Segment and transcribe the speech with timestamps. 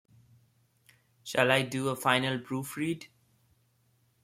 [1.23, 3.05] Shall I do a final proof read?